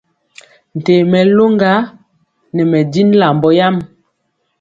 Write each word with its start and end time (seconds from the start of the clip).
Ntee 0.77 1.01
mɛ 1.11 1.19
loŋga 1.37 1.71
nɛ 2.53 2.61
mɛ 2.71 2.79
jin 2.91 3.09
lambɔ 3.19 3.49
yam. 3.57 3.75